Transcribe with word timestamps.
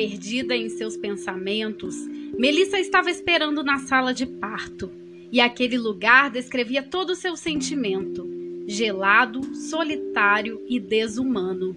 Perdida 0.00 0.56
em 0.56 0.70
seus 0.70 0.96
pensamentos, 0.96 1.94
Melissa 2.38 2.80
estava 2.80 3.10
esperando 3.10 3.62
na 3.62 3.76
sala 3.80 4.14
de 4.14 4.24
parto, 4.24 4.90
e 5.30 5.42
aquele 5.42 5.76
lugar 5.76 6.30
descrevia 6.30 6.82
todo 6.82 7.10
o 7.10 7.14
seu 7.14 7.36
sentimento, 7.36 8.26
gelado, 8.66 9.54
solitário 9.54 10.58
e 10.66 10.80
desumano. 10.80 11.76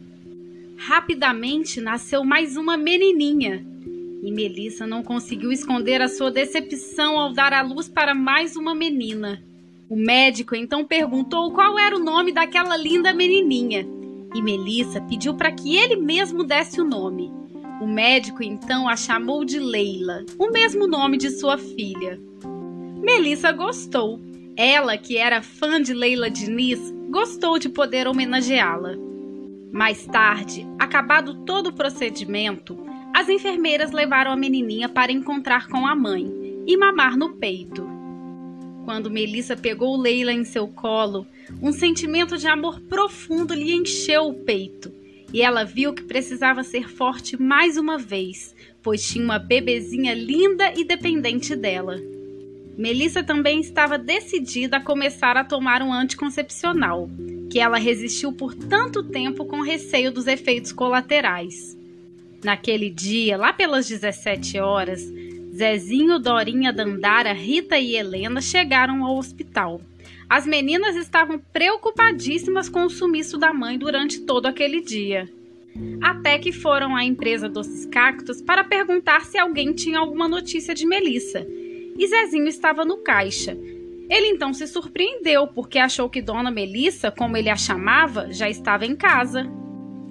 Rapidamente 0.78 1.82
nasceu 1.82 2.24
mais 2.24 2.56
uma 2.56 2.78
menininha, 2.78 3.62
e 4.24 4.32
Melissa 4.32 4.88
não 4.88 5.04
conseguiu 5.04 5.52
esconder 5.52 6.02
a 6.02 6.08
sua 6.08 6.32
decepção 6.32 7.20
ao 7.20 7.34
dar 7.34 7.52
à 7.52 7.62
luz 7.62 7.90
para 7.90 8.16
mais 8.16 8.56
uma 8.56 8.74
menina. 8.74 9.44
O 9.90 9.98
médico 9.98 10.56
então 10.56 10.86
perguntou 10.86 11.52
qual 11.52 11.78
era 11.78 11.94
o 11.94 12.02
nome 12.02 12.32
daquela 12.32 12.78
linda 12.78 13.14
menininha, 13.14 13.86
e 14.34 14.42
Melissa 14.42 15.02
pediu 15.02 15.34
para 15.34 15.52
que 15.52 15.76
ele 15.76 15.98
mesmo 15.98 16.46
desse 16.46 16.80
o 16.80 16.86
nome. 16.86 17.43
O 17.82 17.88
médico 17.88 18.44
então 18.44 18.88
a 18.88 18.96
chamou 18.96 19.44
de 19.44 19.60
Leila, 19.60 20.26
o 20.38 20.50
mesmo 20.52 20.88
nome 20.88 21.18
de 21.18 21.32
sua 21.32 21.58
filha. 21.58 22.20
Melissa 23.02 23.52
gostou. 23.52 24.20
Ela, 24.56 24.98
que 24.98 25.18
era 25.18 25.42
fã 25.42 25.82
de 25.82 25.94
Leila 25.94 26.30
Diniz, 26.30 26.80
gostou 27.10 27.58
de 27.58 27.68
poder 27.68 28.08
homenageá-la. 28.08 28.94
Mais 29.72 30.06
tarde, 30.06 30.66
acabado 30.78 31.34
todo 31.44 31.68
o 31.68 31.74
procedimento, 31.74 32.78
as 33.14 33.28
enfermeiras 33.28 33.92
levaram 33.92 34.32
a 34.32 34.38
menininha 34.38 34.88
para 34.88 35.12
encontrar 35.12 35.68
com 35.68 35.88
a 35.88 35.96
mãe 35.96 36.32
e 36.68 36.78
mamar 36.78 37.18
no 37.18 37.34
peito. 37.34 37.90
Quando 38.86 39.10
Melissa 39.10 39.58
pegou 39.58 39.98
Leila 39.98 40.32
em 40.32 40.46
seu 40.46 40.68
colo, 40.68 41.26
um 41.62 41.72
sentimento 41.72 42.38
de 42.38 42.48
amor 42.48 42.80
profundo 42.82 43.54
lhe 43.54 43.74
encheu 43.74 44.28
o 44.28 44.34
peito 44.34 45.03
e 45.34 45.42
ela 45.42 45.66
viu 45.66 45.94
que 45.94 46.04
precisava 46.04 46.64
ser 46.64 46.88
forte 46.88 47.36
mais 47.36 47.76
uma 47.76 47.98
vez, 47.98 48.56
pois 48.84 49.06
tinha 49.06 49.26
uma 49.26 49.40
bebezinha 49.40 50.14
linda 50.14 50.72
e 50.78 50.86
dependente 50.86 51.56
dela. 51.56 52.00
Melissa 52.78 53.24
também 53.24 53.60
estava 53.60 53.98
decidida 53.98 54.78
a 54.78 54.84
começar 54.84 55.36
a 55.36 55.44
tomar 55.44 55.82
um 55.82 55.92
anticoncepcional, 55.92 57.10
que 57.50 57.60
ela 57.60 57.78
resistiu 57.78 58.32
por 58.32 58.54
tanto 58.54 59.04
tempo 59.04 59.46
com 59.46 59.62
receio 59.62 60.12
dos 60.12 60.28
efeitos 60.28 60.72
colaterais. 60.72 61.78
Naquele 62.44 62.90
dia, 62.90 63.38
lá 63.38 63.54
pelas 63.54 63.88
17 63.88 64.60
horas, 64.60 65.02
Zezinho, 65.56 66.20
Dorinha, 66.20 66.74
Dandara, 66.74 67.32
Rita 67.32 67.78
e 67.78 67.96
Helena 67.96 68.42
chegaram 68.42 69.06
ao 69.06 69.18
hospital. 69.18 69.80
As 70.34 70.48
meninas 70.48 70.96
estavam 70.96 71.38
preocupadíssimas 71.38 72.68
com 72.68 72.86
o 72.86 72.90
sumiço 72.90 73.38
da 73.38 73.54
mãe 73.54 73.78
durante 73.78 74.22
todo 74.22 74.48
aquele 74.48 74.82
dia. 74.82 75.30
Até 76.02 76.40
que 76.40 76.52
foram 76.52 76.96
à 76.96 77.04
empresa 77.04 77.48
Doces 77.48 77.86
Cactos 77.86 78.42
para 78.42 78.64
perguntar 78.64 79.26
se 79.26 79.38
alguém 79.38 79.74
tinha 79.74 80.00
alguma 80.00 80.28
notícia 80.28 80.74
de 80.74 80.88
Melissa. 80.88 81.46
E 82.00 82.08
Zezinho 82.08 82.48
estava 82.48 82.84
no 82.84 82.98
caixa. 82.98 83.56
Ele 84.10 84.26
então 84.30 84.56
se 84.56 84.66
surpreendeu 84.66 85.46
porque 85.46 85.78
achou 85.78 86.10
que 86.10 86.20
Dona 86.20 86.50
Melissa, 86.50 87.12
como 87.12 87.38
ele 87.38 87.52
a 87.52 87.56
chamava, 87.56 88.34
já 88.34 88.50
estava 88.50 88.88
em 88.88 88.96
casa. 88.96 89.48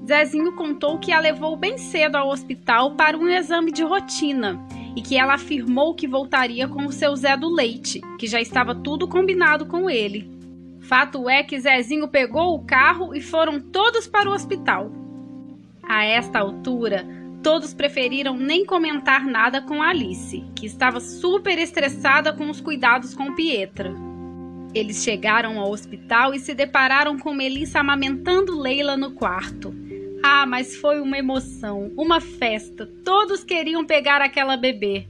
Zezinho 0.07 0.53
contou 0.53 1.01
que 1.01 1.11
a 1.11 1.19
levou 1.19 1.57
bem 1.57 1.77
cedo 1.77 2.15
ao 2.15 2.29
hospital 2.29 2.95
para 2.95 3.19
um 3.19 3.27
exame 3.27 3.73
de 3.73 3.83
rotina 3.83 4.65
e 4.97 5.03
que 5.03 5.17
ela 5.17 5.35
afirmou 5.35 5.95
que 5.95 6.07
voltaria 6.07 6.69
com 6.69 6.87
o 6.87 6.93
seu 6.93 7.15
Zé 7.17 7.37
do 7.37 7.49
Leite, 7.49 8.01
que 8.19 8.27
já 8.27 8.41
estava 8.41 8.75
tudo 8.75 9.09
combinado 9.09 9.67
com 9.67 9.89
ele. 9.89 10.31
Fato 10.81 11.29
é 11.29 11.43
que 11.43 11.59
Zezinho 11.59 12.09
pegou 12.09 12.55
o 12.55 12.65
carro 12.65 13.15
e 13.15 13.21
foram 13.21 13.61
todos 13.61 14.07
para 14.07 14.29
o 14.29 14.35
hospital. 14.35 14.91
A 15.83 16.05
esta 16.05 16.41
altura, 16.41 17.07
todos 17.43 17.73
preferiram 17.73 18.37
nem 18.37 18.65
comentar 18.65 19.25
nada 19.25 19.63
com 19.63 19.83
Alice, 19.83 20.45
que 20.55 20.67
estava 20.67 21.01
super 21.01 21.59
estressada 21.59 22.33
com 22.33 22.51
os 22.51 22.61
cuidados 22.61 23.15
com 23.15 23.35
Pietra. 23.35 23.95
Eles 24.75 25.03
chegaram 25.03 25.59
ao 25.59 25.71
hospital 25.71 26.35
e 26.35 26.41
se 26.41 26.55
depararam 26.55 27.19
com 27.19 27.35
Melissa 27.35 27.81
amamentando 27.81 28.59
Leila 28.59 28.97
no 28.97 29.13
quarto. 29.13 29.75
Ah, 30.35 30.47
mas 30.47 30.75
foi 30.75 30.99
uma 30.99 31.19
emoção, 31.19 31.93
uma 31.95 32.19
festa. 32.19 32.89
Todos 33.05 33.45
queriam 33.45 33.85
pegar 33.85 34.23
aquela 34.23 34.57
bebê. 34.57 35.07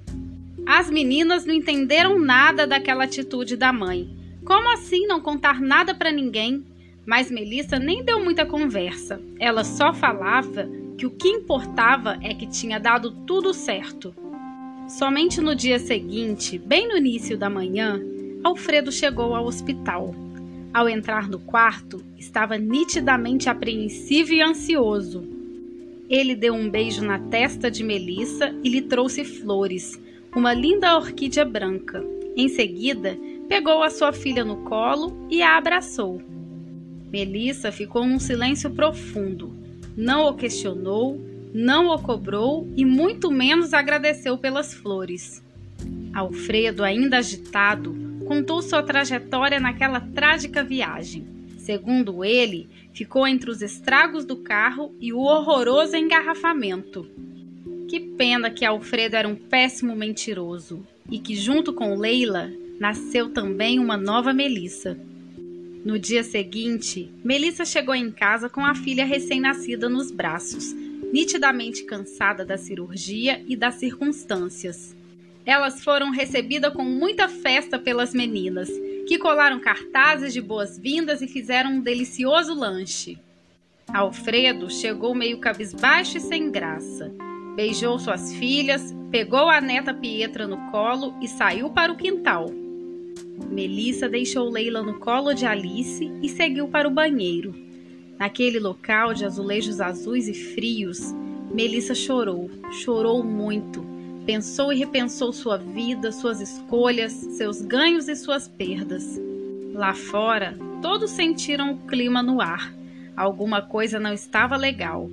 As 0.67 0.91
meninas 0.91 1.47
não 1.47 1.55
entenderam 1.55 2.19
nada 2.19 2.67
daquela 2.67 3.05
atitude 3.05 3.57
da 3.57 3.73
mãe. 3.73 4.11
Como 4.45 4.73
assim 4.73 5.07
não 5.07 5.21
contar 5.21 5.61
nada 5.61 5.95
para 5.95 6.11
ninguém? 6.11 6.67
Mas 7.07 7.31
Melissa 7.31 7.79
nem 7.79 8.05
deu 8.05 8.19
muita 8.19 8.45
conversa. 8.45 9.23
Ela 9.39 9.63
só 9.63 9.95
falava 9.95 10.69
que 10.99 11.07
o 11.07 11.11
que 11.11 11.29
importava 11.29 12.19
é 12.21 12.35
que 12.35 12.49
tinha 12.49 12.81
dado 12.81 13.13
tudo 13.25 13.55
certo. 13.55 14.13
Somente 14.89 15.41
no 15.41 15.55
dia 15.55 15.79
seguinte, 15.79 16.59
bem 16.59 16.89
no 16.89 16.97
início 16.97 17.39
da 17.39 17.49
manhã, 17.49 18.03
Alfredo 18.43 18.91
chegou 18.91 19.37
ao 19.37 19.47
hospital. 19.47 20.13
Ao 20.73 20.89
entrar 20.89 21.29
no 21.29 21.39
quarto, 21.39 22.03
estava 22.17 22.57
nitidamente 22.57 23.51
apreensivo 23.51 24.33
e 24.33 24.41
ansioso. 24.41 25.23
Ele 26.09 26.35
deu 26.35 26.55
um 26.55 26.71
beijo 26.71 27.05
na 27.05 27.19
testa 27.19 27.71
de 27.71 27.85
Melissa 27.85 28.55
e 28.65 28.71
lhe 28.71 28.81
trouxe 28.81 29.23
flores, 29.23 30.01
uma 30.35 30.55
linda 30.55 30.97
orquídea 30.97 31.45
branca. 31.45 32.03
Em 32.35 32.49
seguida, 32.49 33.19
pegou 33.49 33.83
a 33.83 33.91
sua 33.91 34.13
filha 34.13 34.45
no 34.45 34.65
colo 34.65 35.27
e 35.31 35.43
a 35.43 35.59
abraçou. 35.59 36.23
Melissa 37.13 37.71
ficou 37.71 38.07
num 38.07 38.19
silêncio 38.19 38.71
profundo. 38.71 39.55
Não 39.95 40.27
o 40.27 40.35
questionou, 40.35 41.21
não 41.53 41.89
o 41.89 41.99
cobrou 41.99 42.67
e 42.75 42.83
muito 42.83 43.31
menos 43.31 43.75
agradeceu 43.75 44.39
pelas 44.39 44.73
flores. 44.73 45.43
Alfredo, 46.15 46.83
ainda 46.83 47.19
agitado, 47.19 47.95
contou 48.33 48.63
sua 48.63 48.83
trajetória 48.83 49.61
naquela 49.61 50.01
trágica 50.01 50.65
viagem. 50.65 51.27
Segundo 51.59 52.25
ele, 52.25 52.67
ficou 52.95 53.27
entre 53.27 53.51
os 53.51 53.61
estragos 53.61 54.25
do 54.25 54.37
carro 54.37 54.97
e 54.99 55.13
o 55.13 55.19
horroroso 55.19 55.95
engarrafamento. 55.97 57.07
Que 57.87 58.01
pena 58.01 58.51
que 58.51 58.65
Alfredo 58.65 59.17
era 59.17 59.29
um 59.29 59.35
péssimo 59.35 59.95
mentiroso 59.95 60.83
e 61.11 61.19
que, 61.19 61.37
junto 61.37 61.75
com 61.75 61.95
Leila, 61.95 62.51
nasceu 62.81 63.29
também 63.29 63.79
uma 63.79 63.99
nova 63.99 64.33
Melissa. 64.33 64.99
No 65.85 65.99
dia 65.99 66.25
seguinte, 66.25 67.11
Melissa 67.23 67.67
chegou 67.67 67.95
em 67.95 68.11
casa 68.11 68.49
com 68.49 68.65
a 68.65 68.75
filha 68.75 69.05
recém-nascida 69.05 69.91
nos 69.91 70.11
braços, 70.11 70.73
nitidamente 71.13 71.85
cansada 71.85 72.47
da 72.47 72.57
cirurgia 72.57 73.45
e 73.47 73.55
das 73.55 73.75
circunstâncias. 73.75 74.97
Elas 75.45 75.83
foram 75.83 76.11
recebidas 76.11 76.73
com 76.73 76.85
muita 76.85 77.29
festa 77.29 77.79
pelas 77.79 78.15
meninas, 78.15 78.69
que 79.09 79.19
colaram 79.19 79.59
cartazes 79.59 80.33
de 80.33 80.41
boas-vindas 80.41 81.21
e 81.21 81.27
fizeram 81.27 81.73
um 81.73 81.81
delicioso 81.81 82.55
lanche. 82.55 83.19
Alfredo 83.93 84.71
chegou 84.71 85.15
meio 85.15 85.39
cabisbaixo 85.39 86.17
e 86.17 86.21
sem 86.21 86.51
graça. 86.51 87.13
Beijou 87.57 87.99
suas 87.99 88.33
filhas, 88.35 88.95
pegou 89.11 89.51
a 89.51 89.61
neta 89.61 89.93
Pietra 89.93 90.47
no 90.47 90.71
colo 90.71 91.17
e 91.21 91.29
saiu 91.29 91.71
para 91.71 91.93
o 91.93 91.97
quintal. 91.97 92.47
Melissa 93.51 94.09
deixou 94.09 94.49
Leila 94.49 94.83
no 94.83 95.01
colo 95.01 95.35
de 95.35 95.45
Alice 95.45 96.11
e 96.23 96.29
seguiu 96.29 96.69
para 96.69 96.87
o 96.87 96.91
banheiro. 96.91 97.55
Naquele 98.17 98.61
local 98.61 99.13
de 99.13 99.25
azulejos 99.25 99.81
azuis 99.81 100.29
e 100.29 100.35
frios, 100.35 101.13
Melissa 101.53 101.95
chorou, 101.95 102.49
chorou 102.71 103.25
muito 103.25 103.92
Pensou 104.27 104.73
e 104.73 104.79
repensou 104.79 105.33
sua 105.33 105.57
vida, 105.57 106.13
suas 106.13 106.41
escolhas, 106.41 107.13
seus 107.13 107.61
ganhos 107.61 108.09
e 108.09 108.15
suas 108.15 108.47
perdas. 108.47 109.21
Lá 109.75 109.95
fora, 109.95 110.57
todos 110.81 111.11
sentiram 111.11 111.73
o 111.73 111.79
clima 111.89 112.23
no 112.23 112.41
ar. 112.41 112.73
Alguma 113.17 113.63
coisa 113.63 113.99
não 113.99 114.13
estava 114.13 114.57
legal. 114.57 115.11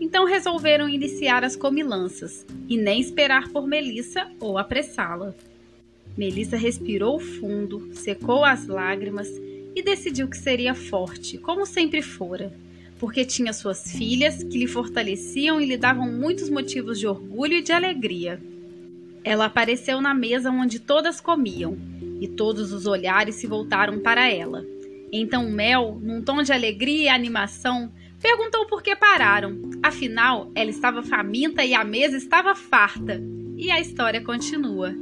Então 0.00 0.24
resolveram 0.24 0.88
iniciar 0.88 1.42
as 1.42 1.56
comilanças 1.56 2.46
e 2.68 2.76
nem 2.76 3.00
esperar 3.00 3.48
por 3.48 3.66
Melissa 3.66 4.30
ou 4.38 4.56
apressá-la. 4.56 5.34
Melissa 6.16 6.56
respirou 6.56 7.18
fundo, 7.18 7.90
secou 7.92 8.44
as 8.44 8.68
lágrimas 8.68 9.28
e 9.74 9.82
decidiu 9.82 10.28
que 10.28 10.38
seria 10.38 10.76
forte, 10.76 11.38
como 11.38 11.66
sempre 11.66 12.00
fora 12.02 12.52
porque 12.98 13.24
tinha 13.24 13.52
suas 13.52 13.92
filhas 13.92 14.42
que 14.42 14.56
lhe 14.56 14.66
fortaleciam 14.66 15.60
e 15.60 15.66
lhe 15.66 15.76
davam 15.76 16.10
muitos 16.10 16.48
motivos 16.48 16.98
de 16.98 17.06
orgulho 17.06 17.54
e 17.54 17.62
de 17.62 17.72
alegria. 17.72 18.40
Ela 19.24 19.46
apareceu 19.46 20.00
na 20.00 20.12
mesa 20.12 20.50
onde 20.50 20.78
todas 20.78 21.20
comiam, 21.20 21.76
e 22.20 22.28
todos 22.28 22.72
os 22.72 22.86
olhares 22.86 23.36
se 23.36 23.46
voltaram 23.46 23.98
para 23.98 24.30
ela. 24.30 24.64
Então 25.10 25.50
Mel, 25.50 25.98
num 26.02 26.22
tom 26.22 26.42
de 26.42 26.52
alegria 26.52 27.04
e 27.04 27.08
animação, 27.08 27.90
perguntou 28.20 28.66
por 28.66 28.82
que 28.82 28.94
pararam. 28.94 29.70
Afinal, 29.82 30.50
ela 30.54 30.70
estava 30.70 31.02
faminta 31.02 31.64
e 31.64 31.74
a 31.74 31.84
mesa 31.84 32.16
estava 32.16 32.54
farta. 32.54 33.22
E 33.56 33.70
a 33.70 33.80
história 33.80 34.20
continua. 34.20 34.94